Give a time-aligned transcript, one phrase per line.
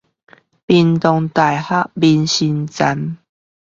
[0.03, 0.03] 屏
[0.95, 3.19] 東大學民生站